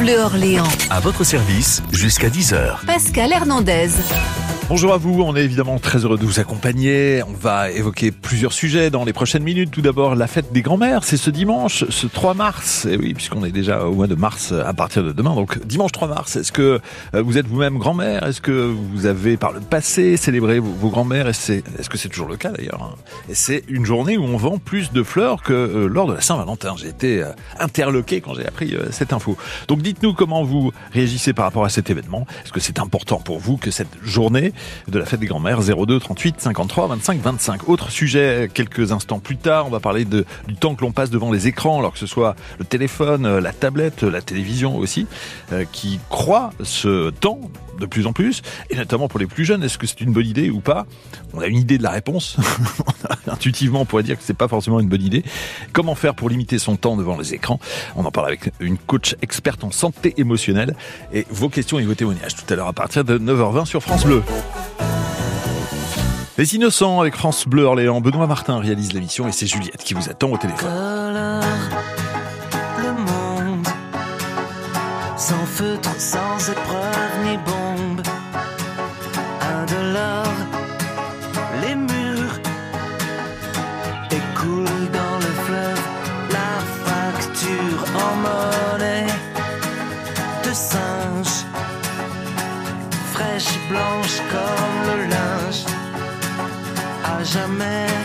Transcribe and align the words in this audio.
Bleu 0.00 0.18
Orléans. 0.18 0.64
À 0.88 0.98
votre 0.98 1.24
service 1.24 1.82
jusqu'à 1.92 2.30
10h. 2.30 2.86
Pascal 2.86 3.32
Hernandez. 3.32 3.90
Bonjour 4.70 4.92
à 4.92 4.98
vous, 4.98 5.20
on 5.22 5.34
est 5.34 5.42
évidemment 5.42 5.80
très 5.80 6.04
heureux 6.04 6.16
de 6.16 6.24
vous 6.24 6.38
accompagner. 6.38 7.24
On 7.26 7.32
va 7.32 7.72
évoquer 7.72 8.12
plusieurs 8.12 8.52
sujets 8.52 8.88
dans 8.88 9.04
les 9.04 9.12
prochaines 9.12 9.42
minutes. 9.42 9.72
Tout 9.72 9.80
d'abord, 9.80 10.14
la 10.14 10.28
fête 10.28 10.52
des 10.52 10.62
grands-mères, 10.62 11.02
c'est 11.02 11.16
ce 11.16 11.28
dimanche, 11.28 11.84
ce 11.88 12.06
3 12.06 12.34
mars. 12.34 12.86
Et 12.86 12.96
oui, 12.96 13.12
puisqu'on 13.12 13.44
est 13.44 13.50
déjà 13.50 13.84
au 13.84 13.94
mois 13.94 14.06
de 14.06 14.14
mars 14.14 14.52
à 14.52 14.72
partir 14.72 15.02
de 15.02 15.10
demain. 15.10 15.34
Donc 15.34 15.58
dimanche 15.66 15.90
3 15.90 16.06
mars, 16.06 16.36
est-ce 16.36 16.52
que 16.52 16.78
euh, 17.16 17.20
vous 17.20 17.36
êtes 17.36 17.48
vous-même 17.48 17.78
grand-mère? 17.78 18.22
Est-ce 18.22 18.40
que 18.40 18.52
vous 18.52 19.06
avez 19.06 19.36
par 19.36 19.50
le 19.50 19.58
passé 19.58 20.16
célébré 20.16 20.60
vos, 20.60 20.70
vos 20.70 20.88
grands-mères? 20.88 21.26
Est-ce 21.26 21.88
que 21.90 21.98
c'est 21.98 22.08
toujours 22.08 22.28
le 22.28 22.36
cas 22.36 22.50
d'ailleurs 22.52 22.80
hein? 22.80 22.94
Et 23.28 23.34
c'est 23.34 23.64
une 23.66 23.84
journée 23.84 24.18
où 24.18 24.22
on 24.22 24.36
vend 24.36 24.58
plus 24.58 24.92
de 24.92 25.02
fleurs 25.02 25.42
que 25.42 25.52
euh, 25.52 25.88
lors 25.88 26.06
de 26.06 26.12
la 26.12 26.20
Saint-Valentin. 26.20 26.76
J'ai 26.76 26.90
été 26.90 27.24
euh, 27.24 27.32
interloqué 27.58 28.20
quand 28.20 28.34
j'ai 28.34 28.46
appris 28.46 28.76
cette 28.92 29.12
info. 29.12 29.36
Donc 29.66 29.82
dites-nous 29.82 30.14
comment 30.14 30.44
vous 30.44 30.70
réagissez 30.92 31.32
par 31.32 31.46
rapport 31.46 31.64
à 31.64 31.70
cet 31.70 31.90
événement. 31.90 32.24
Est-ce 32.44 32.52
que 32.52 32.60
c'est 32.60 32.78
important 32.78 33.18
pour 33.18 33.40
vous 33.40 33.56
que 33.56 33.72
cette 33.72 33.98
journée 34.04 34.52
de 34.88 34.98
la 34.98 35.06
fête 35.06 35.20
des 35.20 35.26
grands-mères 35.26 35.60
02 35.60 35.98
38 35.98 36.40
53 36.40 36.88
25 36.88 37.20
25. 37.20 37.68
Autre 37.68 37.90
sujet 37.90 38.48
quelques 38.52 38.92
instants 38.92 39.18
plus 39.18 39.36
tard, 39.36 39.66
on 39.66 39.70
va 39.70 39.80
parler 39.80 40.04
du 40.04 40.24
temps 40.58 40.74
que 40.74 40.82
l'on 40.82 40.92
passe 40.92 41.10
devant 41.10 41.32
les 41.32 41.46
écrans, 41.46 41.78
alors 41.78 41.92
que 41.92 41.98
ce 41.98 42.06
soit 42.06 42.36
le 42.58 42.64
téléphone, 42.64 43.38
la 43.38 43.52
tablette, 43.52 44.02
la 44.02 44.22
télévision 44.22 44.76
aussi, 44.76 45.06
euh, 45.52 45.64
qui 45.70 46.00
croit 46.08 46.50
ce 46.62 47.10
temps 47.10 47.40
de 47.78 47.86
plus 47.86 48.06
en 48.06 48.12
plus, 48.12 48.42
et 48.68 48.76
notamment 48.76 49.08
pour 49.08 49.18
les 49.18 49.26
plus 49.26 49.44
jeunes. 49.44 49.62
Est-ce 49.62 49.78
que 49.78 49.86
c'est 49.86 50.00
une 50.00 50.12
bonne 50.12 50.26
idée 50.26 50.50
ou 50.50 50.60
pas? 50.60 50.86
On 51.32 51.40
a 51.40 51.46
une 51.46 51.56
idée 51.56 51.78
de 51.78 51.82
la 51.82 51.90
réponse. 51.90 52.36
Intuitivement, 53.26 53.80
on 53.80 53.84
pourrait 53.86 54.02
dire 54.02 54.16
que 54.16 54.22
c'est 54.22 54.34
pas 54.34 54.48
forcément 54.48 54.80
une 54.80 54.88
bonne 54.88 55.02
idée. 55.02 55.24
Comment 55.72 55.94
faire 55.94 56.14
pour 56.14 56.28
limiter 56.28 56.58
son 56.58 56.76
temps 56.76 56.96
devant 56.96 57.18
les 57.18 57.34
écrans? 57.34 57.58
On 57.96 58.04
en 58.04 58.10
parle 58.10 58.28
avec 58.28 58.52
une 58.60 58.76
coach 58.76 59.16
experte 59.22 59.64
en 59.64 59.70
santé 59.70 60.14
émotionnelle. 60.18 60.76
Et 61.12 61.26
vos 61.30 61.48
questions 61.48 61.78
et 61.78 61.84
vos 61.84 61.94
témoignages 61.94 62.34
tout 62.36 62.52
à 62.52 62.56
l'heure 62.56 62.68
à 62.68 62.72
partir 62.72 63.04
de 63.04 63.18
9h20 63.18 63.64
sur 63.64 63.82
France 63.82 64.04
Bleu. 64.04 64.22
Les 66.40 66.54
Innocents 66.54 67.02
avec 67.02 67.16
France 67.16 67.46
Bleu 67.46 67.64
Orléans. 67.64 68.00
Benoît 68.00 68.26
Martin 68.26 68.60
réalise 68.60 68.94
l'émission 68.94 69.28
et 69.28 69.32
c'est 69.32 69.46
Juliette 69.46 69.84
qui 69.84 69.92
vous 69.92 70.08
attend 70.08 70.30
au 70.30 70.38
téléphone. 70.38 70.70
Jamais. 97.30 97.99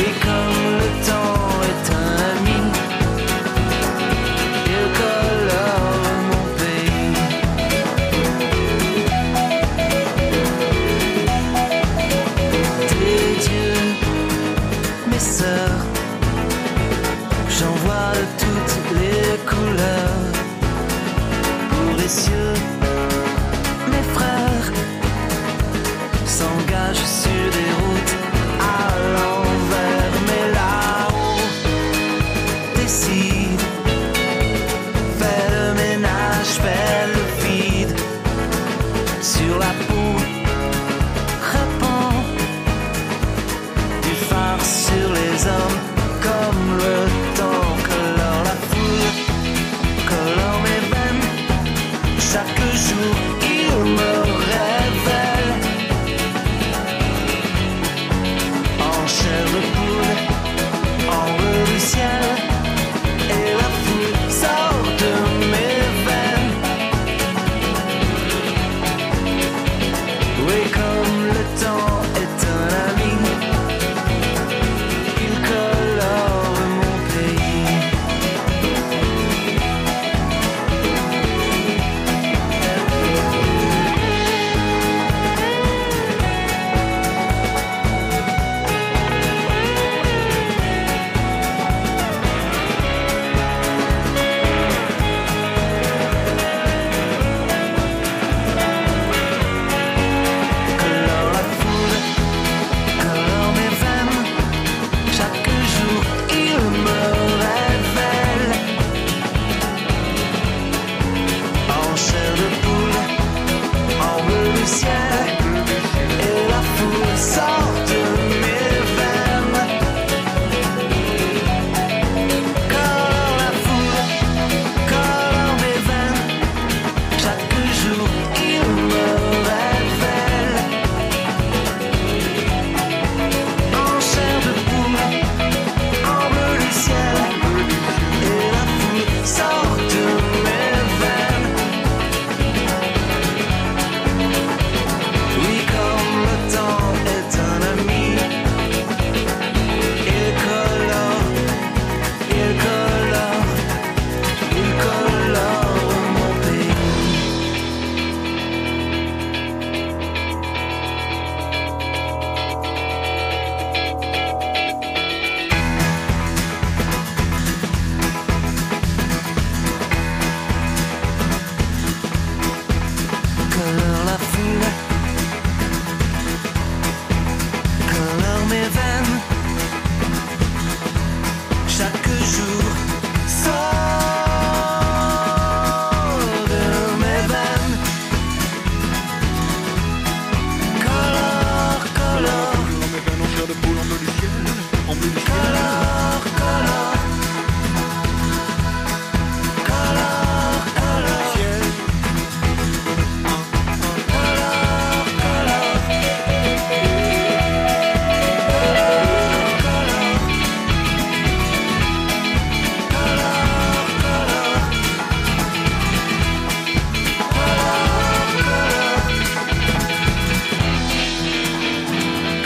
Oui, 0.00 0.14
comme 0.22 0.49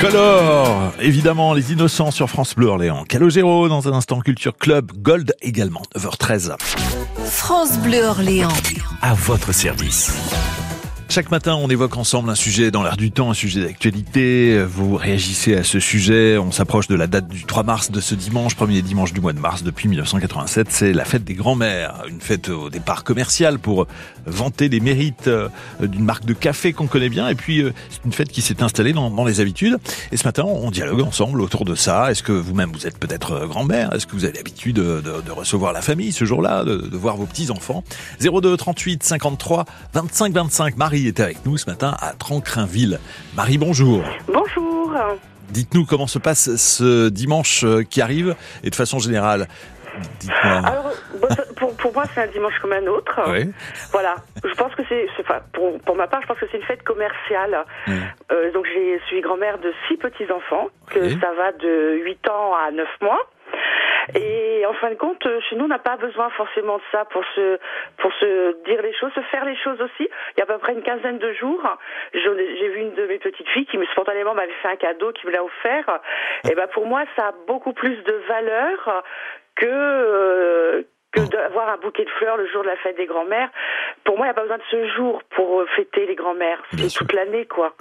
Color, 0.04 0.92
évidemment, 1.00 1.54
les 1.54 1.72
innocents 1.72 2.10
sur 2.10 2.28
France 2.28 2.54
Bleu 2.54 2.66
Orléans. 2.66 3.04
Calogero 3.04 3.70
dans 3.70 3.88
un 3.88 3.92
instant 3.94 4.20
Culture 4.20 4.54
Club, 4.54 4.92
Gold 4.98 5.32
également, 5.40 5.80
9h13. 5.96 6.56
France 7.24 7.78
Bleu 7.78 8.04
Orléans. 8.04 8.52
À 9.00 9.14
votre 9.14 9.52
service. 9.52 10.12
Chaque 11.14 11.30
matin, 11.30 11.54
on 11.54 11.68
évoque 11.68 11.96
ensemble 11.96 12.28
un 12.28 12.34
sujet 12.34 12.72
dans 12.72 12.82
l'air 12.82 12.96
du 12.96 13.12
temps, 13.12 13.30
un 13.30 13.34
sujet 13.34 13.60
d'actualité. 13.60 14.64
Vous 14.64 14.96
réagissez 14.96 15.54
à 15.54 15.62
ce 15.62 15.78
sujet. 15.78 16.38
On 16.38 16.50
s'approche 16.50 16.88
de 16.88 16.96
la 16.96 17.06
date 17.06 17.28
du 17.28 17.44
3 17.44 17.62
mars 17.62 17.92
de 17.92 18.00
ce 18.00 18.16
dimanche, 18.16 18.56
premier 18.56 18.82
dimanche 18.82 19.12
du 19.12 19.20
mois 19.20 19.32
de 19.32 19.38
mars 19.38 19.62
depuis 19.62 19.86
1987. 19.86 20.66
C'est 20.70 20.92
la 20.92 21.04
fête 21.04 21.22
des 21.22 21.34
grands-mères. 21.34 22.02
Une 22.08 22.20
fête 22.20 22.48
au 22.48 22.68
départ 22.68 23.04
commerciale 23.04 23.60
pour 23.60 23.86
vanter 24.26 24.68
les 24.68 24.80
mérites 24.80 25.28
euh, 25.28 25.48
d'une 25.80 26.04
marque 26.04 26.24
de 26.24 26.32
café 26.32 26.72
qu'on 26.72 26.88
connaît 26.88 27.10
bien. 27.10 27.28
Et 27.28 27.36
puis, 27.36 27.62
euh, 27.62 27.72
c'est 27.90 28.04
une 28.04 28.12
fête 28.12 28.30
qui 28.30 28.42
s'est 28.42 28.60
installée 28.64 28.92
dans, 28.92 29.24
les 29.24 29.38
habitudes. 29.38 29.78
Et 30.10 30.16
ce 30.16 30.24
matin, 30.24 30.42
on 30.42 30.72
dialogue 30.72 31.02
ensemble 31.02 31.40
autour 31.42 31.64
de 31.64 31.76
ça. 31.76 32.10
Est-ce 32.10 32.24
que 32.24 32.32
vous-même, 32.32 32.72
vous 32.72 32.88
êtes 32.88 32.98
peut-être 32.98 33.30
euh, 33.34 33.46
grand-mère? 33.46 33.94
Est-ce 33.94 34.08
que 34.08 34.16
vous 34.16 34.24
avez 34.24 34.34
l'habitude 34.34 34.74
de, 34.74 35.00
de- 35.00 35.22
de 35.24 35.30
recevoir 35.30 35.72
la 35.72 35.80
famille 35.80 36.10
ce 36.10 36.24
jour-là, 36.24 36.64
de, 36.64 36.76
de 36.76 36.96
voir 36.96 37.16
vos 37.16 37.26
petits-enfants? 37.26 37.84
02 38.20 38.56
38 38.56 39.04
53 39.04 39.64
25 39.92 40.32
25. 40.34 40.76
Marie 40.76 41.03
est 41.08 41.20
avec 41.20 41.44
nous 41.46 41.56
ce 41.56 41.68
matin 41.68 41.94
à 42.00 42.12
Trancrinville. 42.12 42.98
Marie, 43.36 43.58
bonjour. 43.58 44.02
Bonjour. 44.26 44.92
Dites-nous 45.50 45.84
comment 45.84 46.06
se 46.06 46.18
passe 46.18 46.56
ce 46.56 47.08
dimanche 47.08 47.64
euh, 47.64 47.82
qui 47.82 48.00
arrive 48.00 48.34
et 48.62 48.70
de 48.70 48.74
façon 48.74 48.98
générale. 48.98 49.46
Alors, 50.42 50.90
pour, 51.56 51.76
pour 51.76 51.92
moi, 51.92 52.04
c'est 52.14 52.22
un 52.22 52.26
dimanche 52.26 52.54
comme 52.60 52.72
un 52.72 52.86
autre. 52.86 53.20
Oui. 53.28 53.50
Voilà. 53.92 54.16
Je 54.44 54.52
pense 54.54 54.74
que 54.74 54.82
c'est, 54.88 55.06
enfin, 55.20 55.38
pour, 55.52 55.78
pour 55.80 55.94
ma 55.96 56.08
part, 56.08 56.20
je 56.22 56.26
pense 56.26 56.38
que 56.38 56.46
c'est 56.50 56.58
une 56.58 56.64
fête 56.64 56.82
commerciale. 56.82 57.64
Mm. 57.86 57.92
Euh, 58.32 58.52
donc, 58.52 58.66
j'ai- 58.74 58.98
je 58.98 59.04
suis 59.06 59.20
grand-mère 59.20 59.58
de 59.58 59.72
six 59.86 59.96
petits-enfants, 59.96 60.68
que 60.90 60.98
Oui. 60.98 61.18
ça 61.20 61.28
va 61.36 61.52
de 61.52 62.00
8 62.04 62.28
ans 62.28 62.54
à 62.66 62.70
9 62.72 62.88
mois. 63.02 63.20
Et 64.14 64.64
en 64.66 64.74
fin 64.74 64.90
de 64.90 64.94
compte, 64.96 65.24
euh, 65.26 65.40
chez 65.48 65.56
nous, 65.56 65.64
on 65.64 65.68
n'a 65.68 65.78
pas 65.78 65.96
besoin 65.96 66.30
forcément 66.30 66.78
de 66.78 66.82
ça 66.92 67.04
pour 67.06 67.24
se, 67.34 67.58
pour 67.98 68.12
se 68.14 68.64
dire 68.64 68.82
les 68.82 68.92
choses, 68.94 69.12
se 69.14 69.20
faire 69.22 69.44
les 69.44 69.56
choses 69.56 69.80
aussi. 69.80 70.08
Il 70.36 70.38
y 70.38 70.40
a 70.40 70.44
à 70.44 70.46
peu 70.46 70.58
près 70.58 70.72
une 70.72 70.82
quinzaine 70.82 71.18
de 71.18 71.32
jours, 71.32 71.62
j'ai 72.12 72.68
vu 72.68 72.80
une 72.80 72.94
de 72.94 73.06
mes 73.06 73.18
petites 73.18 73.48
filles 73.48 73.66
qui 73.66 73.78
me 73.78 73.86
spontanément 73.86 74.34
m'avait 74.34 74.52
fait 74.62 74.68
un 74.68 74.76
cadeau, 74.76 75.12
qui 75.12 75.26
me 75.26 75.32
l'a 75.32 75.44
offert. 75.44 76.00
Et 76.50 76.54
ben 76.54 76.66
pour 76.68 76.86
moi, 76.86 77.04
ça 77.16 77.28
a 77.28 77.32
beaucoup 77.46 77.72
plus 77.72 77.96
de 78.04 78.12
valeur 78.28 79.02
que 79.56 79.66
euh, 79.66 80.82
que 81.14 81.20
d'avoir 81.30 81.68
un 81.68 81.76
bouquet 81.78 82.04
de 82.04 82.10
fleurs 82.18 82.36
le 82.36 82.46
jour 82.48 82.62
de 82.62 82.68
la 82.68 82.76
fête 82.76 82.96
des 82.96 83.06
grands-mères. 83.06 83.48
Pour 84.04 84.16
moi, 84.16 84.26
il 84.26 84.28
n'y 84.28 84.32
a 84.32 84.34
pas 84.34 84.42
besoin 84.42 84.58
de 84.58 84.62
ce 84.70 84.88
jour 84.96 85.22
pour 85.36 85.60
euh, 85.60 85.66
fêter 85.76 86.06
les 86.06 86.14
grands-mères. 86.14 86.62
C'est 86.76 86.88
toute 86.92 87.12
l'année, 87.12 87.46
quoi. 87.46 87.74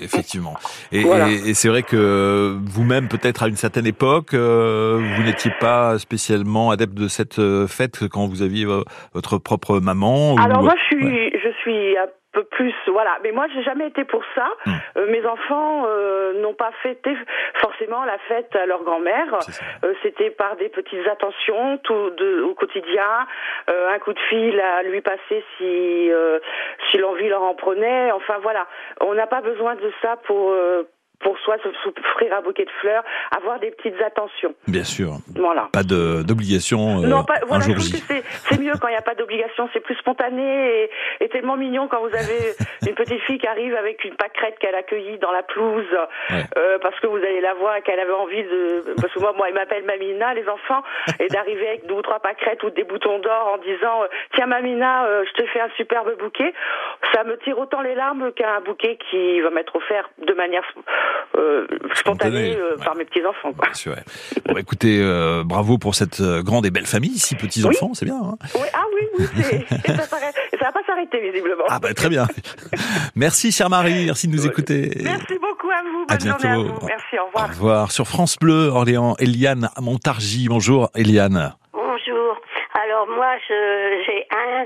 Effectivement. 0.00 0.54
Et, 0.92 1.02
Voilà. 1.02 1.28
et- 1.28 1.50
et 1.50 1.54
c'est 1.54 1.68
vrai 1.68 1.82
que 1.82 2.56
vous-même, 2.64 3.08
peut-être 3.08 3.42
à 3.42 3.48
une 3.48 3.56
certaine 3.56 3.86
époque, 3.86 4.34
euh, 4.34 5.00
vous 5.16 5.22
n'étiez 5.22 5.50
pas 5.60 5.98
spécialement 5.98 6.70
adepte 6.70 6.94
de 6.94 7.08
cette 7.08 7.38
euh, 7.38 7.66
fête 7.66 8.08
quand 8.08 8.26
vous 8.26 8.42
aviez 8.42 8.64
euh, 8.64 8.82
votre 9.12 9.38
propre 9.38 9.80
maman. 9.80 10.34
ou- 10.34 10.38
Alors 10.40 10.62
moi, 10.62 10.74
je 10.90 10.96
suis, 10.96 11.04
Ouais. 11.04 11.40
Suis 11.64 11.98
un 11.98 12.06
peu 12.32 12.44
plus, 12.44 12.74
voilà. 12.88 13.18
Mais 13.22 13.32
moi, 13.32 13.46
j'ai 13.54 13.62
jamais 13.62 13.86
été 13.86 14.04
pour 14.04 14.22
ça. 14.34 14.48
Hmm. 14.66 14.72
Euh, 14.96 15.06
mes 15.06 15.24
enfants 15.24 15.84
euh, 15.86 16.40
n'ont 16.40 16.54
pas 16.54 16.72
fêté 16.82 17.16
forcément 17.54 18.04
la 18.04 18.18
fête 18.28 18.54
à 18.56 18.66
leur 18.66 18.82
grand-mère. 18.82 19.38
Euh, 19.84 19.94
C'était 20.02 20.30
par 20.30 20.56
des 20.56 20.68
petites 20.68 21.06
attentions 21.08 21.78
tout 21.78 22.10
de, 22.10 22.42
au 22.42 22.54
quotidien, 22.54 23.26
euh, 23.70 23.94
un 23.94 23.98
coup 23.98 24.12
de 24.12 24.18
fil 24.28 24.60
à 24.60 24.82
lui 24.82 25.00
passer 25.00 25.44
si 25.56 26.10
euh, 26.10 26.38
si 26.90 26.98
l'envie 26.98 27.28
leur 27.28 27.42
en 27.42 27.54
prenait. 27.54 28.10
Enfin 28.12 28.38
voilà, 28.42 28.66
on 29.00 29.14
n'a 29.14 29.26
pas 29.26 29.40
besoin 29.40 29.76
de 29.76 29.92
ça 30.02 30.16
pour 30.26 30.50
euh, 30.50 30.82
pour 31.24 31.36
soi 31.40 31.56
se- 31.64 31.72
s'offrir 31.82 32.32
un 32.36 32.42
bouquet 32.42 32.64
de 32.66 32.70
fleurs, 32.80 33.02
avoir 33.36 33.58
des 33.58 33.72
petites 33.72 34.00
attentions. 34.00 34.54
Bien 34.68 34.84
sûr. 34.84 35.14
Voilà. 35.34 35.68
Pas 35.72 35.82
de- 35.82 36.22
d'obligation 36.22 37.02
euh, 37.02 37.06
Non, 37.08 37.24
pas, 37.24 37.34
un 37.42 37.46
voilà, 37.46 37.64
je 37.64 37.72
jour 37.72 37.98
c'est, 38.08 38.60
mieux 38.60 38.72
quand 38.80 38.86
il 38.88 38.92
n'y 38.92 38.96
a 38.96 39.02
pas 39.02 39.14
d'obligation, 39.16 39.68
c'est 39.72 39.80
plus 39.80 39.96
spontané 39.96 40.84
et, 40.84 40.90
et 41.24 41.28
tellement 41.30 41.56
mignon 41.56 41.88
quand 41.88 41.98
vous 42.00 42.14
avez 42.14 42.54
une 42.88 42.94
petite 42.94 43.20
fille 43.22 43.38
qui 43.38 43.46
arrive 43.48 43.74
avec 43.74 44.04
une 44.04 44.14
pâquerette 44.14 44.58
qu'elle 44.60 44.74
a 44.76 44.82
cueillie 44.84 45.18
dans 45.18 45.32
la 45.32 45.42
pelouse, 45.42 45.84
Ouais. 46.30 46.44
euh, 46.56 46.78
parce 46.80 46.98
que 47.00 47.06
vous 47.06 47.16
allez 47.16 47.40
la 47.40 47.54
voir 47.54 47.76
et 47.76 47.82
qu'elle 47.82 47.98
avait 47.98 48.12
envie 48.12 48.42
de, 48.44 48.94
parce 49.00 49.12
que 49.12 49.18
moi, 49.20 49.32
moi, 49.36 49.48
ils 49.48 49.54
m'appellent 49.54 49.84
Mamina, 49.84 50.34
les 50.34 50.46
enfants, 50.48 50.82
et 51.18 51.28
d'arriver 51.28 51.66
avec 51.68 51.86
deux 51.86 51.94
ou 51.94 52.02
trois 52.02 52.20
pâquerettes 52.20 52.62
ou 52.62 52.70
des 52.70 52.84
boutons 52.84 53.18
d'or 53.18 53.52
en 53.54 53.58
disant, 53.58 54.02
euh, 54.02 54.06
tiens 54.34 54.46
Mamina, 54.46 55.06
euh, 55.06 55.24
je 55.26 55.42
te 55.42 55.46
fais 55.48 55.60
un 55.60 55.70
superbe 55.76 56.16
bouquet, 56.18 56.52
ça 57.14 57.24
me 57.24 57.36
tire 57.38 57.58
autant 57.58 57.80
les 57.80 57.94
larmes 57.94 58.32
qu'un 58.32 58.60
bouquet 58.60 58.98
qui 59.10 59.40
va 59.40 59.50
m'être 59.50 59.74
offert 59.76 60.10
de 60.18 60.32
manière 60.34 60.64
euh, 61.36 61.66
spontanée 61.94 62.56
euh, 62.56 62.76
ouais. 62.76 62.84
par 62.84 62.94
mes 62.96 63.04
petits 63.04 63.24
enfants. 63.26 63.52
Quoi. 63.52 63.66
Bien 63.68 63.74
sûr, 63.74 63.92
ouais. 63.92 64.02
Bon, 64.46 64.56
écoutez, 64.56 65.00
euh, 65.00 65.42
bravo 65.44 65.78
pour 65.78 65.94
cette 65.94 66.20
euh, 66.20 66.42
grande 66.42 66.66
et 66.66 66.70
belle 66.70 66.86
famille, 66.86 67.18
six 67.18 67.34
petits 67.36 67.64
enfants, 67.64 67.92
c'est 67.94 68.04
bien. 68.06 68.16
hein 68.22 68.36
Oui, 68.54 68.66
ah 68.72 68.82
oui, 68.94 69.08
oui, 69.18 69.26
c'est, 69.42 69.56
et 69.56 69.96
ça, 69.96 70.04
ça 70.04 70.16
va 70.60 70.72
pas 70.72 70.80
s'arrêter 70.86 71.20
visiblement. 71.20 71.64
ah 71.68 71.78
bah 71.78 71.92
très 71.94 72.08
bien. 72.08 72.26
Merci, 73.16 73.52
chère 73.52 73.70
Marie, 73.70 74.06
merci 74.06 74.28
de 74.28 74.32
nous 74.32 74.46
écouter. 74.46 74.90
Merci 75.02 75.38
beaucoup 75.40 75.70
à 75.70 75.82
vous. 75.82 76.04
À 76.08 76.16
Bonne 76.16 76.28
journée 76.28 76.48
à 76.48 76.56
bientôt. 76.56 76.74
vous. 76.80 76.86
Merci, 76.86 77.18
au 77.18 77.22
Au 77.22 77.26
revoir. 77.26 77.48
revoir. 77.48 77.90
Sur 77.92 78.06
France 78.06 78.36
Bleu, 78.38 78.68
Orléans, 78.68 79.14
Eliane 79.18 79.68
Montargis. 79.80 80.48
Bonjour, 80.48 80.90
Eliane. 80.94 81.54
Bonjour. 81.72 82.40
Alors 82.74 83.06
moi, 83.08 83.34
je- 83.48 84.02
j'ai 84.06 84.26
un, 84.36 84.64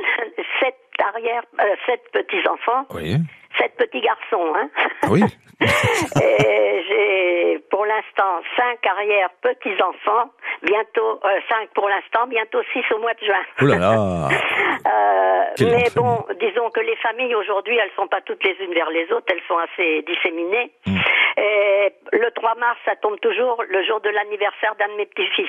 sept 0.61 0.75
arrière, 1.15 1.43
euh, 1.61 1.65
sept 1.87 2.01
petits 2.13 2.47
enfants, 2.49 2.87
Oui. 2.95 3.17
Sept 3.59 3.77
petits 3.77 4.01
garçons, 4.01 4.55
hein. 4.55 4.69
Ah 5.03 5.09
oui. 5.11 5.23
Et 5.61 6.85
j'ai 6.89 7.59
pour 7.71 7.85
l'instant 7.85 8.41
cinq 8.57 8.87
arrière 8.87 9.29
petits 9.43 9.83
enfants, 9.83 10.31
bientôt 10.63 11.21
euh, 11.25 11.41
cinq 11.49 11.69
pour 11.75 11.89
l'instant, 11.89 12.27
bientôt 12.29 12.61
six 12.73 12.85
au 12.95 12.99
mois 12.99 13.15
de 13.15 13.25
juin. 13.25 13.45
Oh 13.61 13.65
là 13.65 13.79
là. 13.79 14.29
Euh, 14.87 15.45
mais 15.61 15.89
bon, 15.95 16.25
disons 16.41 16.71
que 16.71 16.81
les 16.81 16.95
familles 16.97 17.35
aujourd'hui, 17.35 17.77
elles 17.77 17.91
sont 17.97 18.07
pas 18.07 18.21
toutes 18.21 18.43
les 18.45 18.57
unes 18.65 18.73
vers 18.73 18.89
les 18.91 19.11
autres, 19.13 19.27
elles 19.29 19.43
sont 19.49 19.59
assez 19.59 20.03
disséminées. 20.03 20.71
Mm. 20.87 20.99
Et 21.37 21.88
le 22.13 22.31
3 22.31 22.55
mars, 22.57 22.79
ça 22.85 22.97
tombe 22.97 23.19
toujours 23.21 23.63
le 23.69 23.85
jour 23.85 24.01
de 24.01 24.09
l'anniversaire 24.11 24.75
d'un 24.79 24.89
de 24.89 24.95
mes 24.95 25.07
petits-fils. 25.07 25.49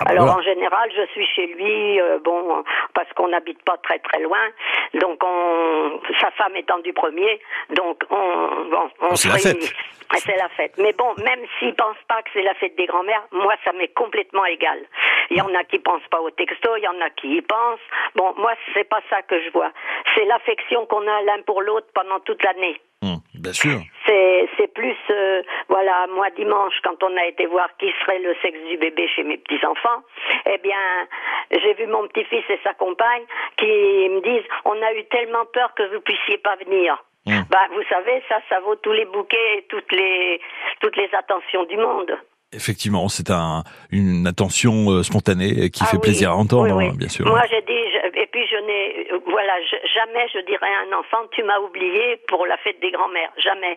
Ah 0.00 0.04
bah 0.04 0.10
Alors 0.10 0.24
voilà. 0.26 0.38
en 0.40 0.42
général, 0.42 0.90
je 0.96 1.06
suis 1.12 1.26
chez 1.26 1.46
lui, 1.46 2.00
euh, 2.00 2.18
bon, 2.24 2.64
parce 2.94 3.08
qu'on 3.14 3.28
n'habite 3.28 3.62
pas 3.64 3.76
très 3.78 3.98
très 3.98 4.20
loin. 4.20 4.40
Donc 4.94 5.22
on, 5.22 6.00
sa 6.20 6.30
femme 6.32 6.56
étant 6.56 6.78
du 6.80 6.92
premier, 6.92 7.40
donc 7.70 8.02
on, 8.10 8.64
bon, 8.70 8.90
on 9.00 9.16
C'est 9.16 9.28
la 9.28 9.38
fête. 9.38 9.74
Ouais, 10.12 10.18
C'est 10.18 10.36
la 10.36 10.48
fête. 10.50 10.74
Mais 10.78 10.92
bon, 10.92 11.14
même 11.24 11.40
s'ils 11.58 11.74
pensent 11.74 11.96
pas 12.08 12.22
que 12.22 12.30
c'est 12.34 12.42
la 12.42 12.54
fête 12.54 12.76
des 12.76 12.86
grands-mères, 12.86 13.24
moi, 13.32 13.54
ça 13.64 13.72
m'est 13.72 13.92
complètement 13.94 14.44
égal. 14.44 14.78
Il 15.30 15.38
y 15.38 15.40
en 15.40 15.54
a 15.54 15.64
qui 15.64 15.78
pensent 15.78 16.06
pas 16.10 16.20
au 16.20 16.30
texto, 16.30 16.76
il 16.76 16.82
y 16.82 16.88
en 16.88 17.00
a 17.00 17.08
qui 17.10 17.36
y 17.36 17.40
pensent. 17.40 17.80
Bon, 18.14 18.34
moi, 18.36 18.52
c'est 18.74 18.84
pas 18.84 19.00
ça 19.08 19.22
que 19.22 19.40
je 19.42 19.50
vois. 19.50 19.70
C'est 20.14 20.24
l'affection 20.26 20.84
qu'on 20.86 21.06
a 21.06 21.22
l'un 21.22 21.40
pour 21.46 21.62
l'autre 21.62 21.86
pendant 21.94 22.20
toute 22.20 22.42
l'année. 22.44 22.78
Hum, 23.02 23.18
bien 23.42 23.52
sûr. 23.52 23.80
C'est, 24.06 24.48
c'est 24.56 24.72
plus, 24.72 24.96
euh, 25.10 25.42
voilà, 25.68 26.06
moi 26.14 26.30
dimanche, 26.30 26.74
quand 26.82 27.02
on 27.02 27.16
a 27.16 27.26
été 27.26 27.46
voir 27.46 27.68
qui 27.78 27.92
serait 28.00 28.20
le 28.20 28.34
sexe 28.40 28.58
du 28.70 28.76
bébé 28.78 29.08
chez 29.08 29.24
mes 29.24 29.36
petits 29.36 29.64
enfants, 29.66 30.02
eh 30.46 30.58
bien, 30.58 30.78
j'ai 31.50 31.74
vu 31.74 31.86
mon 31.86 32.06
petit-fils 32.08 32.44
et 32.48 32.60
sa 32.62 32.74
compagne 32.74 33.24
qui 33.56 33.66
me 33.66 34.20
disent, 34.20 34.48
on 34.64 34.80
a 34.80 34.94
eu 34.94 35.04
tellement 35.06 35.44
peur 35.52 35.74
que 35.74 35.82
vous 35.92 36.00
puissiez 36.00 36.38
pas 36.38 36.56
venir. 36.56 37.02
Mm. 37.26 37.42
Bah, 37.50 37.66
vous 37.72 37.82
savez, 37.88 38.22
ça, 38.28 38.40
ça 38.48 38.60
vaut 38.60 38.76
tous 38.76 38.92
les 38.92 39.04
bouquets, 39.04 39.58
et 39.58 39.62
toutes 39.68 39.92
les, 39.92 40.40
toutes 40.80 40.96
les 40.96 41.10
attentions 41.14 41.64
du 41.64 41.76
monde. 41.76 42.16
Effectivement, 42.54 43.08
c'est 43.08 43.30
un, 43.30 43.64
une 43.90 44.26
attention 44.26 44.90
euh, 44.90 45.02
spontanée 45.02 45.70
qui 45.70 45.80
Ah 45.84 45.86
fait 45.86 45.96
oui, 45.96 46.02
plaisir 46.02 46.32
à 46.32 46.36
entendre, 46.36 46.76
oui, 46.76 46.84
oui. 46.84 46.90
hein, 46.90 46.96
bien 46.96 47.08
sûr. 47.08 47.26
Moi, 47.26 47.42
j'ai 47.50 47.62
dit, 47.62 47.72
je- 47.94 48.20
et 48.20 48.26
puis 48.30 48.42
je 48.50 48.56
n'ai, 48.66 49.12
euh, 49.12 49.18
voilà, 49.30 49.52
je- 49.70 49.88
jamais 49.94 50.26
je 50.34 50.44
dirais 50.46 50.66
à 50.68 50.86
un 50.94 50.98
enfant, 50.98 51.26
tu 51.32 51.42
m'as 51.44 51.58
oublié 51.60 52.18
pour 52.28 52.46
la 52.46 52.56
fête 52.58 52.80
des 52.80 52.90
grands-mères. 52.90 53.32
Jamais. 53.42 53.76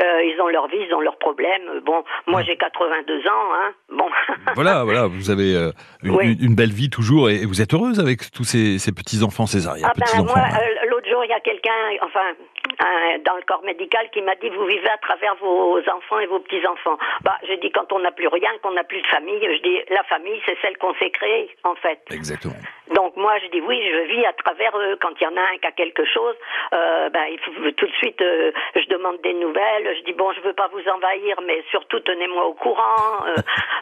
Euh, 0.00 0.22
ils 0.24 0.40
ont 0.40 0.48
leur 0.48 0.68
vie, 0.68 0.78
ils 0.88 0.94
ont 0.94 1.00
leurs 1.00 1.18
problèmes. 1.18 1.80
Bon, 1.84 2.04
moi 2.26 2.42
j'ai 2.42 2.56
82 2.56 3.18
ans, 3.26 3.48
hein. 3.54 3.72
Bon. 3.90 4.06
Voilà, 4.54 4.84
voilà, 4.84 5.06
vous 5.06 5.30
avez 5.30 5.54
euh, 5.56 5.72
une, 6.02 6.54
belle 6.54 6.72
vie 6.72 6.90
toujours 6.90 7.28
et, 7.30 7.44
vous 7.44 7.60
êtes 7.60 7.74
heureuse 7.74 7.98
avec 7.98 8.30
tous 8.30 8.44
ces, 8.44 8.78
ces 8.78 8.92
petits 8.92 9.22
enfants, 9.24 9.46
ces 9.46 9.66
arrière 9.66 9.90
Ah 9.90 9.92
ben 9.98 10.22
moi, 10.24 10.36
l'autre 10.88 11.08
jour, 11.10 11.24
il 11.24 11.30
y 11.30 11.32
a 11.32 11.40
quelqu'un, 11.40 11.70
enfin, 12.02 12.20
un- 12.80 13.18
dans 13.24 13.36
le 13.36 13.42
corps 13.42 13.62
médical, 13.64 14.08
qui 14.12 14.22
m'a 14.22 14.34
dit 14.36 14.48
vous 14.50 14.66
vivez 14.66 14.88
à 14.88 14.98
travers 14.98 15.34
vos 15.36 15.78
enfants 15.78 16.18
et 16.20 16.26
vos 16.26 16.40
petits 16.40 16.66
enfants. 16.66 16.98
Bah, 17.22 17.36
j'ai 17.46 17.56
dit 17.58 17.70
quand 17.70 17.92
on 17.92 17.98
n'a 18.00 18.12
plus 18.12 18.28
rien, 18.28 18.50
qu'on 18.62 18.72
n'a 18.72 18.84
plus 18.84 19.00
de 19.02 19.06
famille, 19.06 19.40
je 19.40 19.62
dis 19.62 19.78
la 19.90 20.02
famille, 20.04 20.40
c'est 20.46 20.56
celle 20.62 20.76
qu'on 20.78 20.94
s'est 20.94 21.10
créée, 21.10 21.50
en 21.64 21.74
fait. 21.76 22.00
Exactement. 22.10 22.54
Donc 22.94 23.16
moi, 23.16 23.34
je 23.42 23.50
dis 23.50 23.60
oui, 23.62 23.80
je 23.82 24.14
vis 24.14 24.24
à 24.26 24.32
travers 24.34 24.76
eux. 24.76 24.96
Quand 25.00 25.10
il 25.20 25.24
y 25.24 25.26
en 25.26 25.36
a 25.36 25.40
un 25.40 25.56
qui 25.60 25.66
a 25.66 25.72
quelque 25.72 26.04
chose, 26.04 26.34
euh, 26.74 27.08
ben 27.10 27.24
il 27.32 27.38
faut 27.40 27.52
tout 27.72 27.86
de 27.86 27.92
suite, 27.92 28.20
euh, 28.20 28.52
je 28.76 28.86
demande 28.88 29.16
des 29.22 29.32
nouvelles. 29.34 29.96
Je 29.98 30.04
dis 30.04 30.12
bon, 30.12 30.32
je 30.32 30.40
veux 30.42 30.52
pas 30.52 30.68
vous 30.68 30.82
envahir, 30.90 31.36
mais 31.46 31.62
surtout 31.70 32.00
tenez-moi 32.00 32.44
au 32.46 32.54
courant. 32.54 33.24
Euh, 33.26 33.34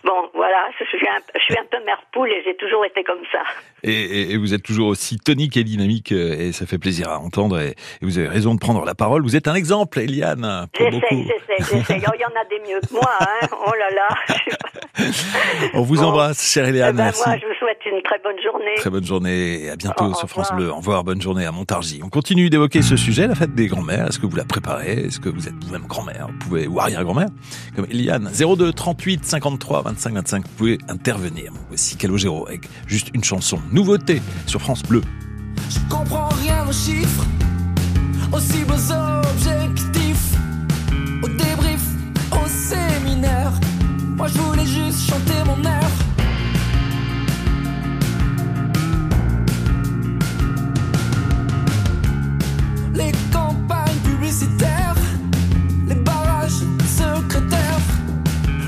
bon, 0.04 0.30
voilà, 0.34 0.68
je 0.78 0.84
suis 0.84 1.06
un, 1.08 1.18
je 1.34 1.40
suis 1.40 1.58
un 1.58 1.64
peu 1.64 1.82
mère 1.84 2.00
poule 2.12 2.30
et 2.30 2.42
j'ai 2.44 2.54
toujours 2.56 2.84
été 2.84 3.02
comme 3.02 3.24
ça. 3.32 3.42
Et, 3.82 3.90
et- 3.92 4.32
et 4.32 4.36
vous 4.38 4.54
êtes 4.54 4.62
toujours 4.62 4.88
aussi 4.88 5.18
tonique 5.18 5.56
et 5.56 5.64
dynamique 5.64 6.12
euh, 6.12 6.36
et 6.38 6.52
ça 6.52 6.66
fait 6.66 6.78
plaisir 6.78 7.08
à 7.08 7.18
entendre 7.18 7.58
et, 7.60 7.70
et 7.70 8.02
vous 8.04 8.18
avez 8.18 8.28
raison 8.28 8.54
de 8.54 8.60
prendre 8.60 8.81
toujours 8.82 8.86
la 8.86 8.94
parole. 8.94 9.22
Vous 9.22 9.36
êtes 9.36 9.48
un 9.48 9.54
exemple, 9.54 10.00
Eliane, 10.00 10.66
J'essaye, 10.78 11.00
j'essaye, 11.00 11.78
j'essaye. 11.78 12.02
Oh, 12.08 12.12
Il 12.14 12.20
y 12.20 12.24
en 12.24 12.28
a 12.28 12.44
des 12.50 12.60
mieux 12.72 12.80
que 12.80 12.92
moi, 12.92 13.10
hein. 13.20 13.46
Oh 13.66 13.70
là 13.78 13.90
là. 13.94 15.06
On 15.74 15.82
vous 15.82 15.96
Bon. 15.96 16.04
embrasse, 16.08 16.42
chère 16.42 16.64
Eh 16.66 16.70
Eliane. 16.70 16.96
ben, 16.96 17.04
Merci. 17.04 17.22
moi, 17.26 17.36
je 17.40 17.46
vous 17.46 17.54
souhaite 17.58 17.78
une 17.86 18.02
très 18.02 18.18
bonne 18.22 18.40
journée. 18.42 18.74
Très 18.76 18.90
bonne 18.90 19.04
journée 19.04 19.64
et 19.64 19.70
à 19.70 19.76
bientôt 19.76 20.12
sur 20.14 20.28
France. 20.28 20.50
Bleu. 20.54 20.70
Au 20.70 20.76
revoir, 20.76 21.04
bonne 21.04 21.22
journée 21.22 21.46
à 21.46 21.52
Montargis. 21.52 22.00
On 22.04 22.08
continue 22.08 22.50
d'évoquer 22.50 22.82
ce 22.82 22.96
sujet, 22.96 23.26
la 23.26 23.34
fête 23.34 23.54
des 23.54 23.66
grands-mères. 23.68 24.08
Est-ce 24.08 24.18
que 24.18 24.26
vous 24.26 24.36
la 24.36 24.44
préparez? 24.44 24.92
Est-ce 25.06 25.20
que 25.20 25.28
vous 25.28 25.46
êtes 25.48 25.54
vous-même 25.64 25.86
grand-mère? 25.86 26.26
Vous 26.28 26.38
pouvez 26.48 26.66
ou 26.66 26.80
arrière-grand-mère? 26.80 27.28
Comme 27.76 27.86
Eliane. 27.90 28.30
02 28.34 28.72
38 28.72 29.24
53 29.24 29.82
25 29.82 30.14
25. 30.14 30.42
Vous 30.44 30.54
pouvez 30.56 30.78
intervenir. 30.88 31.52
Voici 31.68 31.96
Calogero 31.96 32.46
avec 32.48 32.62
juste 32.86 33.08
une 33.14 33.24
chanson. 33.24 33.58
Nouveauté 33.72 34.20
sur 34.46 34.60
France 34.60 34.82
Bleu. 34.82 35.02
Je 35.70 35.78
comprends 35.94 36.28
rien 36.28 36.66
aux 36.68 36.72
chiffres, 36.72 37.24
aux 38.32 38.40
cibles, 38.40 38.72
objectifs, 38.72 40.36
aux 41.22 41.28
débriefs, 41.28 41.90
au 42.32 42.46
séminaire. 42.48 43.52
Moi 44.16 44.28
je 44.28 44.38
voulais 44.38 44.66
juste 44.66 45.10
chanter 45.10 45.38
mon 45.44 45.62
air. 45.64 45.90
Les 52.94 53.12
campagnes 53.32 54.00
publicitaires, 54.04 54.96
les 55.88 55.94
barrages 55.96 56.62
secrétaires. 56.86 57.86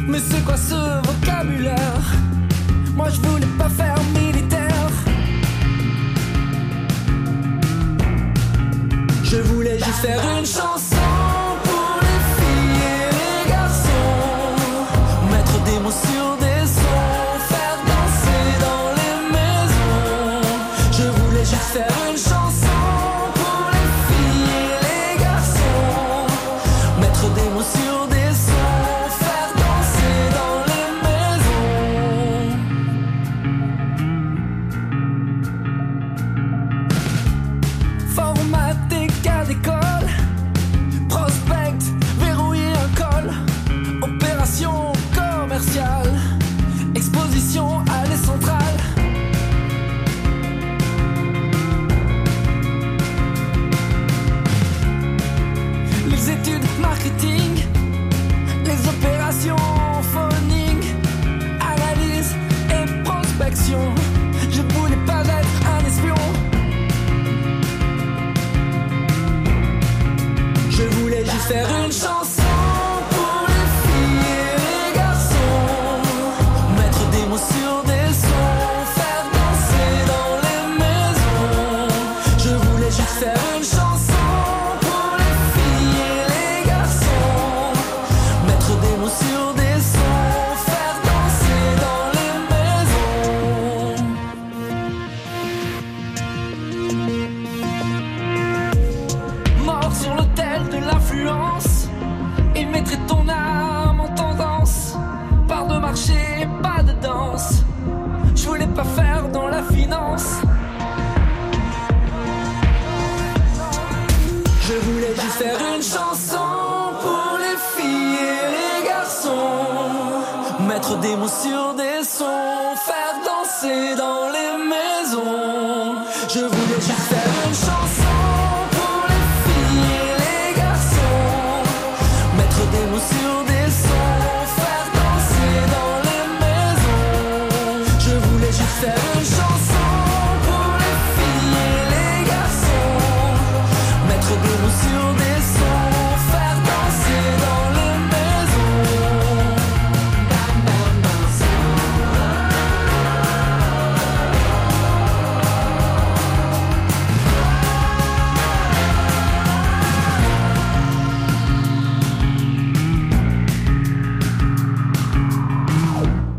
Mais 0.07 0.19
c'est 0.19 0.45
quoi 0.45 0.57
ce 0.57 0.84
faire 10.05 10.37
une 10.39 10.45
chanson 10.45 10.94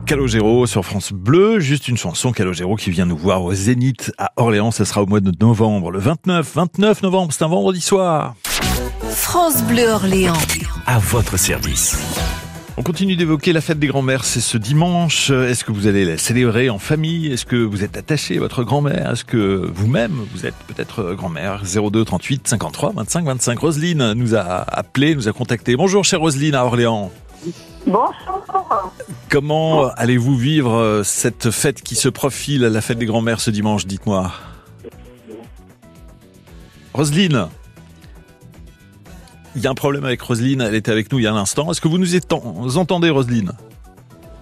Calogero 0.06 0.68
sur 0.68 0.86
France 0.86 1.12
Bleu, 1.12 1.60
juste 1.60 1.88
une 1.88 1.98
chanson 1.98 2.32
Calogero 2.32 2.76
qui 2.76 2.92
vient 2.92 3.08
nous 3.08 3.18
voir 3.18 3.44
au 3.44 3.54
Zénith 3.56 4.12
à 4.20 4.32
Orléans, 4.36 4.70
ça 4.70 4.86
sera 4.86 5.02
au 5.02 5.08
mois 5.08 5.20
de 5.20 5.32
novembre, 5.40 5.90
le 5.90 5.98
29, 5.98 6.48
29 6.54 7.02
novembre, 7.02 7.34
c'est 7.34 7.44
un 7.44 7.48
vendredi 7.48 7.82
soir. 7.82 8.36
France 9.10 9.64
Bleu 9.64 9.88
Orléans. 9.88 10.38
À 10.86 11.00
votre 11.00 11.38
service. 11.38 11.98
On 12.78 12.84
continue 12.84 13.16
d'évoquer 13.16 13.52
la 13.52 13.62
fête 13.62 13.80
des 13.80 13.88
grands-mères, 13.88 14.26
c'est 14.26 14.42
ce 14.42 14.60
dimanche. 14.60 15.32
Est-ce 15.32 15.64
que 15.64 15.72
vous 15.72 15.88
allez 15.88 16.06
la 16.06 16.20
célébrer 16.20 16.70
en 16.70 16.78
famille? 16.78 17.34
Est-ce 17.34 17.46
que 17.46 17.56
vous 17.56 17.84
êtes 17.84 17.98
attaché 17.98 18.38
à 18.38 18.40
votre 18.42 18.64
grand-mère? 18.64 19.14
Est-ce 19.14 19.26
que 19.26 19.70
vous-même, 19.74 20.14
vous 20.34 20.46
êtes 20.46 20.56
peut-être 20.68 21.14
grand-mère? 21.16 21.64
02 21.64 22.06
38 22.06 22.48
53 22.48 22.92
25 22.96 23.26
25. 23.26 23.60
Roselyne 23.60 24.14
nous 24.14 24.36
a 24.36 24.42
appelé, 24.44 25.16
nous 25.16 25.28
a 25.28 25.34
contacté. 25.34 25.76
Bonjour 25.76 26.06
chère 26.06 26.20
Roselyne 26.20 26.54
à 26.54 26.66
Orléans. 26.66 27.12
Bonjour. 27.86 28.14
Comment 29.30 29.90
allez-vous 29.90 30.36
vivre 30.36 30.74
euh, 30.74 31.04
cette 31.04 31.52
fête 31.52 31.82
qui 31.82 31.96
se 31.96 32.10
profile, 32.10 32.62
la 32.62 32.82
fête 32.82 32.98
des 32.98 33.06
grands-mères 33.06 33.40
ce 33.40 33.52
dimanche 33.52 33.86
Dites-moi? 33.86 34.32
Roselyne? 36.94 37.48
Il 39.56 39.62
y 39.62 39.68
a 39.68 39.70
un 39.70 39.76
problème 39.76 40.04
avec 40.04 40.22
Roselyne, 40.22 40.62
elle 40.62 40.76
était 40.76 40.92
avec 40.92 41.12
nous 41.12 41.20
il 41.20 41.24
y 41.24 41.28
a 41.28 41.34
un 41.34 41.38
instant. 41.38 41.72
Est-ce 41.72 41.80
que 41.80 41.88
vous 41.88 41.98
nous 41.98 42.78
entendez 42.78 43.10
Roselyne? 43.10 43.52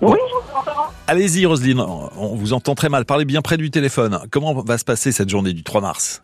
Oui, 0.02 0.18
je 0.30 0.34
vous 0.34 0.58
entends. 0.58 0.90
Allez-y 1.08 1.46
Roselyne, 1.46 1.82
on 1.82 2.36
vous 2.36 2.54
entend 2.54 2.76
très 2.76 2.90
mal, 2.90 3.06
parlez 3.06 3.26
bien 3.26 3.42
près 3.42 3.58
du 3.58 3.70
téléphone. 3.72 4.20
Comment 4.32 4.54
va 4.54 4.78
se 4.78 4.86
passer 4.86 5.12
cette 5.12 5.30
journée 5.30 5.54
du 5.54 5.64
3 5.64 5.82
mars? 5.82 6.22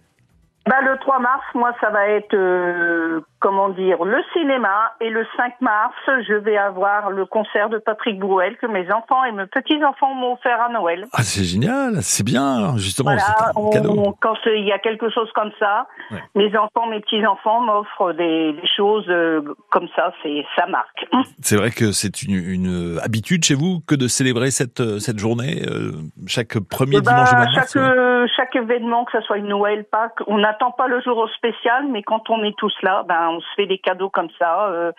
Bah, 0.69 0.81
le 0.83 0.97
3 0.99 1.17
mars, 1.19 1.43
moi, 1.55 1.71
ça 1.81 1.89
va 1.89 2.07
être, 2.09 2.35
euh, 2.35 3.21
comment 3.39 3.69
dire, 3.69 4.03
le 4.03 4.21
cinéma. 4.33 4.93
Et 5.01 5.09
le 5.09 5.25
5 5.35 5.59
mars, 5.61 5.95
je 6.27 6.35
vais 6.35 6.57
avoir 6.57 7.09
le 7.09 7.25
concert 7.25 7.69
de 7.69 7.79
Patrick 7.79 8.19
Brouel 8.19 8.55
que 8.57 8.67
mes 8.67 8.85
enfants 8.91 9.23
et 9.25 9.31
mes 9.31 9.47
petits-enfants 9.47 10.13
m'ont 10.13 10.33
offert 10.33 10.61
à 10.61 10.69
Noël. 10.71 11.07
Ah 11.13 11.23
c'est 11.23 11.43
génial, 11.43 12.03
c'est 12.03 12.23
bien, 12.23 12.77
justement, 12.77 13.11
Voilà, 13.15 13.21
c'est 13.21 13.43
un 13.45 13.51
on- 13.55 13.69
cadeau. 13.71 14.15
quand 14.21 14.35
euh, 14.45 14.55
il 14.57 14.65
y 14.65 14.71
a 14.71 14.77
quelque 14.77 15.09
chose 15.09 15.31
comme 15.33 15.51
ça, 15.57 15.87
Ouais. 16.11 16.19
mes 16.35 16.55
enfants, 16.55 16.85
mes 16.87 16.99
petits-enfants 16.99 17.61
m'offrent 17.61 18.13
des, 18.13 18.53
des 18.53 18.67
choses 18.77 19.05
euh, 19.09 19.41
comme 19.71 19.87
ça, 19.95 20.13
c'est 20.21 20.45
ça 20.55 20.67
marque. 20.67 21.07
C'est 21.41 21.55
vrai 21.57 21.71
que 21.71 21.91
c'est 21.91 22.21
une, 22.21 22.35
une 22.35 22.99
habitude 23.03 23.43
chez 23.43 23.55
vous 23.55 23.79
que 23.87 23.95
de 23.95 24.07
célébrer 24.07 24.51
cette, 24.51 24.99
cette 24.99 25.17
journée, 25.17 25.63
euh, 25.67 25.93
chaque 26.27 26.59
premier 26.59 27.01
Bah, 27.01 27.11
dimanche 27.11 27.31
de 27.31 27.37
chaque, 27.55 27.75
mars, 27.75 27.75
ouais. 27.75 28.27
chaque 28.35 28.55
événement, 28.55 29.05
que 29.05 29.13
ce 29.13 29.21
soit 29.25 29.37
une 29.37 29.47
Noël, 29.47 29.85
Pâques, 29.91 30.19
on 30.27 30.43
a 30.43 30.53
n'attend 30.59 30.71
pas 30.71 30.87
le 30.87 31.01
jour 31.01 31.29
spécial, 31.35 31.87
mais 31.89 32.03
quand 32.03 32.29
on 32.29 32.43
est 32.43 32.57
tous 32.57 32.73
là, 32.81 33.03
ben 33.07 33.29
on 33.29 33.39
se 33.39 33.47
fait 33.55 33.65
des 33.65 33.77
cadeaux 33.77 34.09
comme 34.09 34.29
ça. 34.37 34.67
Euh, 34.67 34.91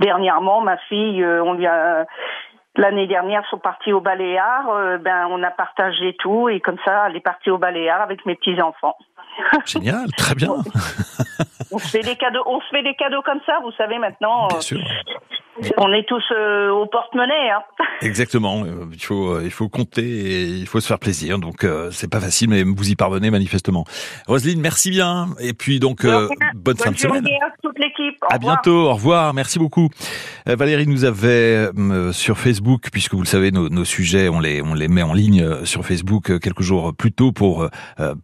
dernièrement, 0.00 0.60
ma 0.60 0.76
fille, 0.88 1.22
euh, 1.22 1.42
on 1.42 1.54
lui 1.54 1.66
a 1.66 2.06
L'année 2.76 3.06
dernière, 3.06 3.46
sont 3.50 3.58
partis 3.58 3.92
au 3.92 4.00
Baléares. 4.00 4.68
euh, 4.70 4.98
ben, 4.98 5.28
on 5.30 5.40
a 5.44 5.50
partagé 5.52 6.16
tout 6.18 6.48
et 6.48 6.58
comme 6.58 6.78
ça, 6.84 7.06
elle 7.06 7.14
est 7.16 7.20
partie 7.20 7.48
au 7.50 7.56
Baléares 7.56 8.02
avec 8.02 8.26
mes 8.26 8.34
petits 8.34 8.60
enfants. 8.60 8.96
Génial, 9.64 10.10
très 10.16 10.34
bien. 10.34 10.50
On 11.70 11.78
se 11.78 11.88
fait 11.88 12.02
des 12.02 12.16
cadeaux, 12.16 12.42
on 12.46 12.60
se 12.60 12.66
fait 12.70 12.82
des 12.82 12.94
cadeaux 12.94 13.22
comme 13.22 13.40
ça. 13.46 13.60
Vous 13.62 13.70
savez 13.72 13.98
maintenant, 13.98 14.48
Bien 14.48 14.60
sûr. 14.60 14.80
On 15.78 15.92
est 15.92 16.06
tous 16.06 16.22
euh, 16.36 16.70
au 16.70 16.86
porte-monnaie. 16.86 17.50
Hein. 17.50 17.62
Exactement. 18.02 18.64
euh, 18.64 18.86
Il 18.92 19.02
faut, 19.02 19.28
euh, 19.34 19.42
il 19.44 19.50
faut 19.50 19.68
compter 19.68 20.02
et 20.02 20.42
il 20.44 20.66
faut 20.66 20.80
se 20.80 20.86
faire 20.86 20.98
plaisir. 20.98 21.38
Donc, 21.38 21.64
euh, 21.64 21.90
c'est 21.90 22.10
pas 22.10 22.20
facile, 22.20 22.50
mais 22.50 22.62
vous 22.64 22.90
y 22.90 22.96
parvenez 22.96 23.30
manifestement. 23.30 23.84
Roselyne, 24.26 24.60
merci 24.60 24.90
bien. 24.90 25.28
Et 25.40 25.52
puis, 25.52 25.80
donc, 25.80 26.04
euh, 26.04 26.28
bonne 26.54 26.76
fin 26.76 26.90
de 26.90 26.96
semaine. 26.98 27.16
journée 27.16 27.38
à 27.42 27.52
toute 27.62 27.78
l'équipe. 27.78 28.16
À 28.30 28.38
bientôt, 28.38 28.88
au 28.88 28.94
revoir, 28.94 29.34
merci 29.34 29.58
beaucoup. 29.58 29.88
Euh, 30.48 30.56
Valérie 30.56 30.86
nous 30.86 31.04
avait 31.04 31.68
sur 32.12 32.38
Facebook, 32.38 32.88
puisque 32.92 33.14
vous 33.14 33.20
le 33.22 33.26
savez, 33.26 33.50
nos, 33.52 33.68
nos 33.68 33.84
sujets, 33.84 34.28
on 34.28 34.40
les, 34.40 34.62
on 34.62 34.74
les 34.74 34.88
met 34.88 35.02
en 35.02 35.12
ligne 35.14 35.64
sur 35.64 35.84
Facebook 35.84 36.38
quelques 36.40 36.62
jours 36.62 36.94
plus 36.96 37.12
tôt 37.12 37.32
pour 37.32 37.68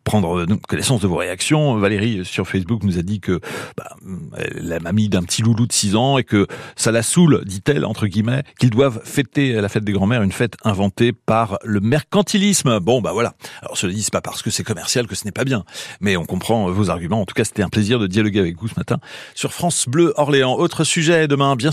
prendre 0.05 0.47
connaissance 0.69 1.01
de 1.01 1.07
vos 1.07 1.17
réactions. 1.17 1.77
Valérie 1.77 2.25
sur 2.25 2.47
Facebook 2.47 2.83
nous 2.83 2.99
a 2.99 3.03
dit 3.03 3.21
que 3.21 3.41
bah, 3.77 3.97
la 4.55 4.81
mamie 4.81 5.09
d'un 5.09 5.23
petit 5.23 5.43
loulou 5.43 5.67
de 5.67 5.73
6 5.73 5.97
ans 5.97 6.19
et 6.19 6.25
que 6.25 6.47
ça 6.77 6.93
la 6.93 7.03
dit-elle, 7.45 7.85
entre 7.85 8.07
guillemets, 8.07 8.43
qu'ils 8.59 8.71
doivent 8.71 9.01
fêter 9.05 9.53
la 9.53 9.69
fête 9.69 9.85
des 9.85 9.93
grands-mères, 9.93 10.23
une 10.23 10.33
fête 10.33 10.57
inventée 10.65 11.13
par 11.13 11.59
le 11.65 11.81
mercantilisme. 11.81 12.81
Bon, 12.81 13.01
bah 13.01 13.13
voilà. 13.13 13.35
Alors, 13.63 13.77
cela 13.77 13.93
dit, 13.93 14.03
c'est 14.03 14.13
pas 14.13 14.21
parce 14.21 14.43
que 14.43 14.51
c'est 14.51 14.65
commercial 14.65 15.07
que 15.07 15.15
ce 15.15 15.25
n'est 15.25 15.33
pas 15.33 15.45
bien, 15.45 15.65
mais 16.01 16.17
on 16.17 16.25
comprend 16.25 16.71
vos 16.71 16.91
arguments. 16.91 17.21
En 17.21 17.27
tout 17.27 17.35
cas, 17.35 17.45
c'était 17.45 17.63
un 17.63 17.69
plaisir 17.69 17.99
de 17.99 18.07
dialoguer 18.07 18.41
avec 18.41 18.59
vous 18.59 18.69
ce 18.69 18.75
matin 18.77 18.99
sur 19.35 19.53
France 19.53 19.87
Bleu 19.89 20.13
Orléans. 20.17 20.55
Autre 20.55 20.85
sujet 20.85 21.29
demain, 21.29 21.57
bien 21.57 21.67
sûr. 21.67 21.69